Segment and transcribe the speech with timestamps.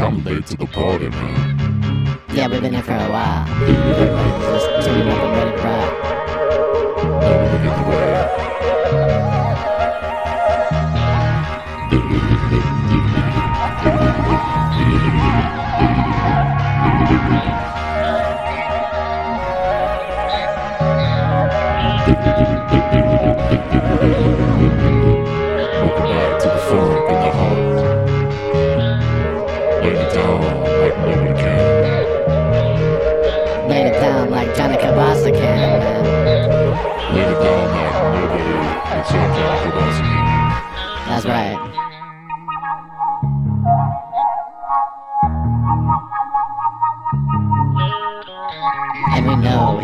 [0.00, 2.20] I'm late to the party, man.
[2.32, 3.46] Yeah, we've been here for a while.
[3.46, 4.98] Just to.
[7.28, 7.88] Now we look at the
[16.78, 17.08] way.
[24.00, 24.17] Welcome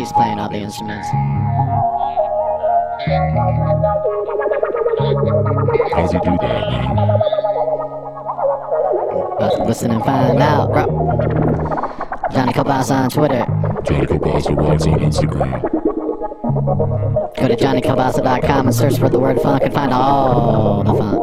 [0.00, 1.06] he's playing all the instruments.
[5.92, 6.96] How's he do that, man?
[9.38, 10.86] Let's listen and find out, bro.
[12.32, 13.44] Johnny Kielbasa on Twitter.
[13.84, 15.62] Johnny Kielbasa rocks on Instagram.
[17.36, 21.20] Go to johnnykielbasa.com and search for the word funk and find all the funk.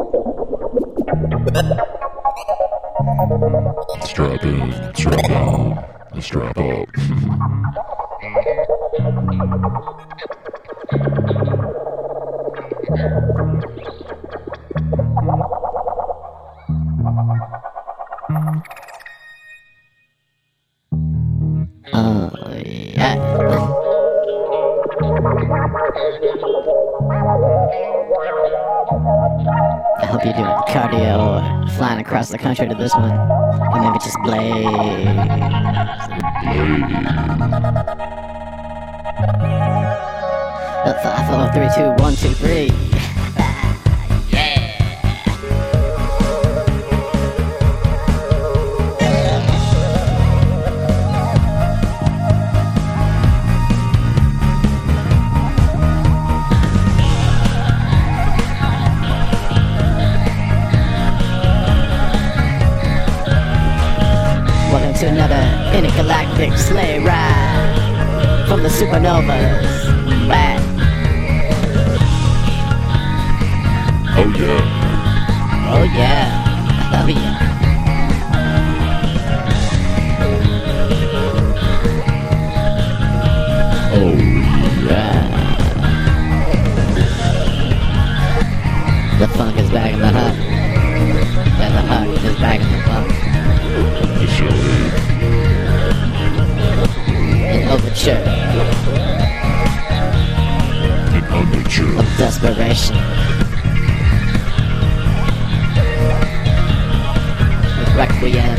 [4.04, 5.84] Strap in, strap down,
[6.20, 6.88] strap up.
[30.38, 33.10] doing cardio flying across the country to this one.
[33.10, 34.66] Or maybe just blaze.
[40.80, 42.87] Uh, Five, four, three, two, one, two, three.
[65.18, 69.66] Another intergalactic sleigh ride from the supernovas.
[70.28, 70.60] Back.
[74.16, 74.62] Oh yeah,
[75.74, 76.44] Oh yeah.
[76.94, 77.34] Oh yeah.
[83.94, 84.14] oh
[84.86, 85.18] yeah.
[89.18, 90.34] The funk is back in the hut.
[91.58, 93.37] And the hut is back in the funk.
[93.78, 93.84] An
[97.68, 98.18] overture
[101.14, 101.98] An underture.
[101.98, 102.96] of desperation.
[107.96, 108.56] Requiem.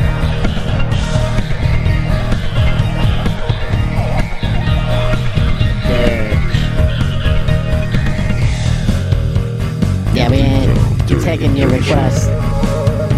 [10.16, 12.30] Yeah, we ain't taking your request.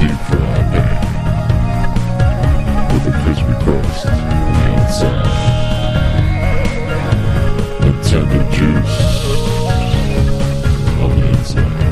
[0.00, 1.12] Deep fried bacon.
[2.88, 4.12] With a crispy crust on
[4.54, 5.26] the outside.
[7.82, 8.96] And tender juice
[11.02, 11.82] on the inside.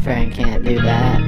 [0.00, 1.20] Friend can't do that.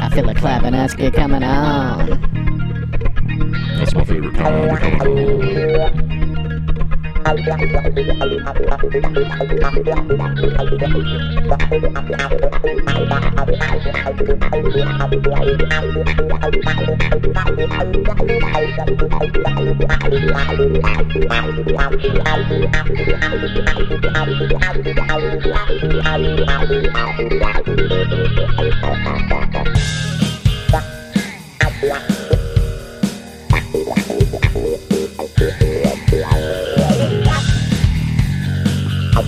[0.00, 2.06] I feel a Clavinesky coming on.
[3.78, 6.11] That's my favorite kind
[7.24, 7.52] of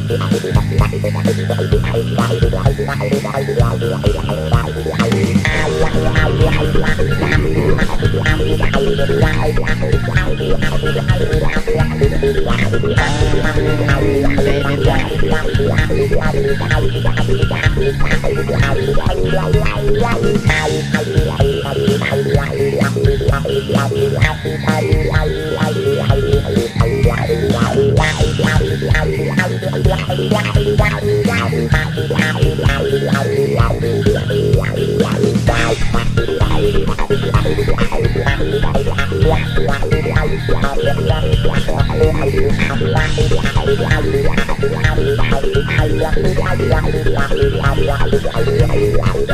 [0.07, 0.45] chemical.
[29.65, 29.94] Baby back.
[48.97, 49.34] Wow.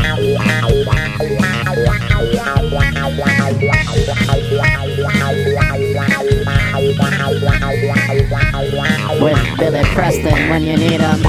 [2.71, 2.87] With
[9.57, 11.21] Billy Preston when you need him.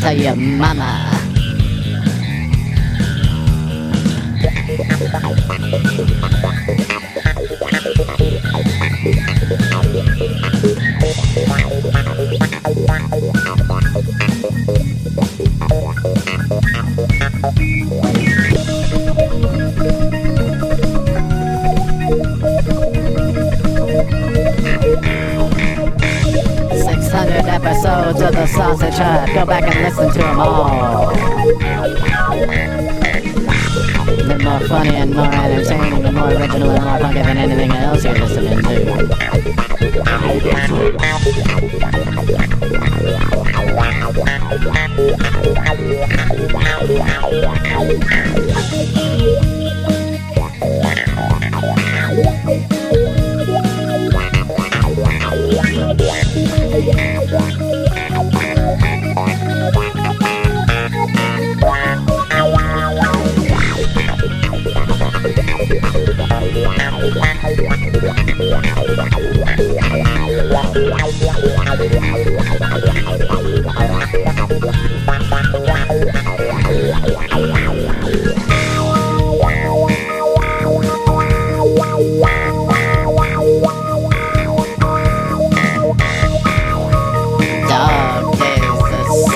[0.00, 1.27] Tell your mama.
[29.38, 31.14] Go back and listen to them all.
[34.26, 38.02] They're more funny and more entertaining and more original and more funky than anything else
[38.02, 39.08] you're listening to.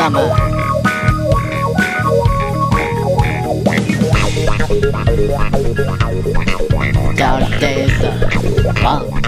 [0.03, 0.27] summer.
[7.15, 8.03] Dark days
[8.83, 9.23] long.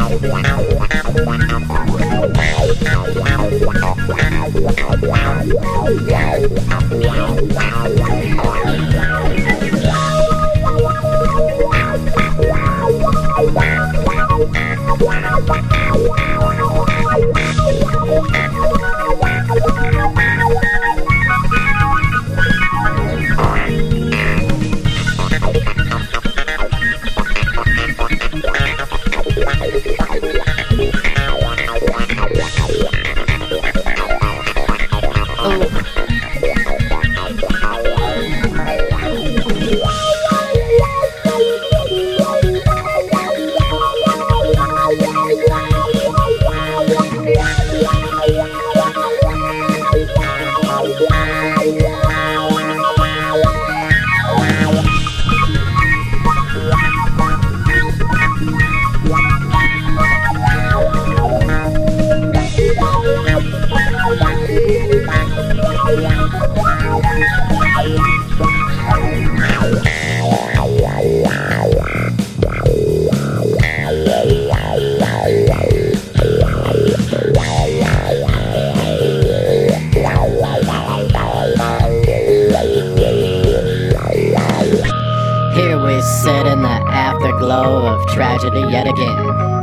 [88.52, 88.70] Fun.
[88.70, 89.54] yet again.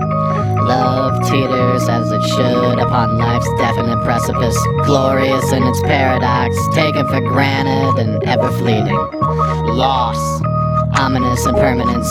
[0.66, 7.20] Love teeters as it should upon life's definite precipice, glorious in its paradox, taken for
[7.20, 8.96] granted and ever fleeting.
[9.76, 10.42] Loss,
[10.96, 12.08] ominous impermanence,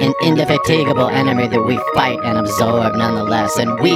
[0.00, 3.58] an indefatigable enemy that we fight and absorb nonetheless.
[3.58, 3.92] And we,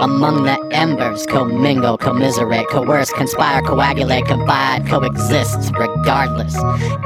[0.00, 6.54] among the embers, commingle, commiserate, coerce, conspire, coagulate, confide, coexist, regardless,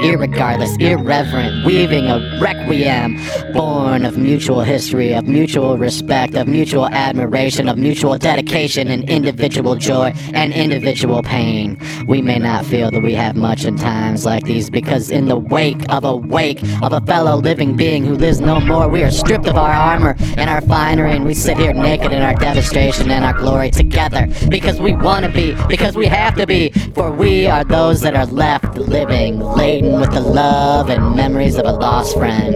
[0.00, 3.18] irregardless, irreverent, weaving a requiem
[3.52, 9.76] born of mutual history, of mutual respect, of mutual admiration, of mutual dedication and individual
[9.76, 11.78] joy and individual pain.
[12.06, 15.38] We may not feel that we have much in times like these because in the
[15.38, 19.10] wake of a wake of a fellow living being who lives no more, we are
[19.10, 22.77] stripped of our armor and our finery and we sit here naked in our devastation
[22.78, 24.28] and our glory together.
[24.48, 28.14] Because we want to be, because we have to be, for we are those that
[28.14, 32.54] are left living, laden with the love and memories of a lost friend.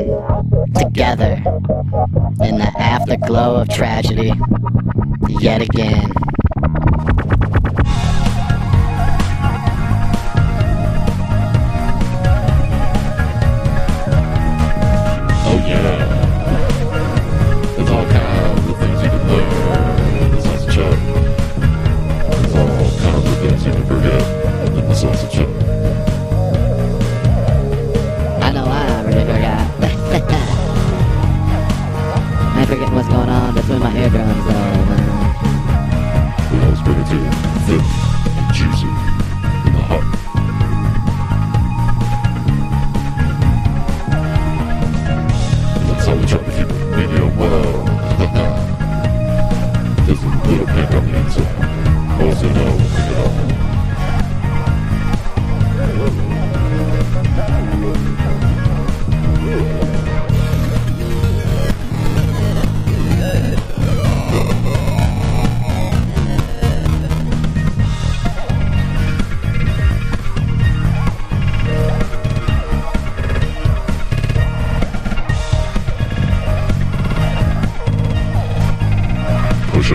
[0.76, 1.34] Together
[2.44, 4.32] in the afterglow of tragedy
[5.40, 6.12] yet again.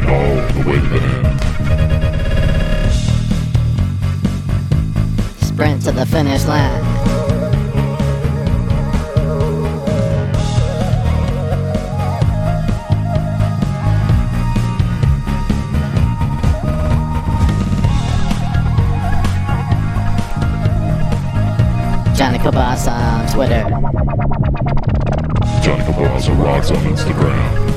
[0.07, 1.27] All the way to the end.
[5.43, 6.83] Sprint to the finish line.
[22.15, 23.63] Johnny Kielbasa on Twitter.
[25.61, 27.67] Johnny Kielbasa rocks on Instagram.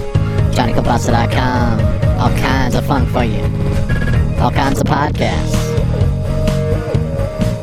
[0.55, 2.10] JohnnyKielbasa.com.
[2.21, 3.43] All kinds of fun for you.
[4.43, 5.57] All kinds of podcasts.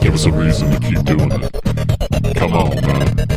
[0.02, 2.36] Give us a reason to keep doing it.
[2.36, 3.37] Come on, man.